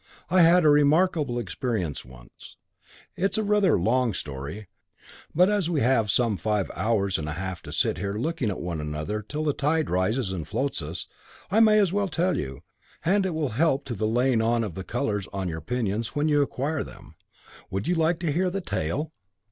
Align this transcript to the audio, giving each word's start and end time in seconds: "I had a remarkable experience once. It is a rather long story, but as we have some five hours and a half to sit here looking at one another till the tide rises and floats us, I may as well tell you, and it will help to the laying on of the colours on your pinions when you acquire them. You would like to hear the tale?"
"I 0.31 0.41
had 0.41 0.65
a 0.65 0.69
remarkable 0.69 1.37
experience 1.37 2.03
once. 2.03 2.57
It 3.15 3.33
is 3.33 3.37
a 3.37 3.43
rather 3.43 3.77
long 3.77 4.15
story, 4.15 4.67
but 5.35 5.47
as 5.47 5.69
we 5.69 5.81
have 5.81 6.09
some 6.09 6.37
five 6.37 6.71
hours 6.75 7.19
and 7.19 7.29
a 7.29 7.33
half 7.33 7.61
to 7.61 7.71
sit 7.71 7.99
here 7.99 8.15
looking 8.15 8.49
at 8.49 8.59
one 8.59 8.81
another 8.81 9.21
till 9.21 9.43
the 9.43 9.53
tide 9.53 9.91
rises 9.91 10.31
and 10.31 10.47
floats 10.47 10.81
us, 10.81 11.05
I 11.51 11.59
may 11.59 11.77
as 11.77 11.93
well 11.93 12.07
tell 12.07 12.35
you, 12.35 12.63
and 13.05 13.27
it 13.27 13.35
will 13.35 13.49
help 13.49 13.85
to 13.85 13.93
the 13.93 14.07
laying 14.07 14.41
on 14.41 14.63
of 14.63 14.73
the 14.73 14.83
colours 14.83 15.27
on 15.33 15.47
your 15.47 15.61
pinions 15.61 16.15
when 16.15 16.27
you 16.27 16.41
acquire 16.41 16.83
them. 16.83 17.13
You 17.69 17.69
would 17.69 17.87
like 17.95 18.17
to 18.21 18.31
hear 18.31 18.49
the 18.49 18.59
tale?" 18.59 19.11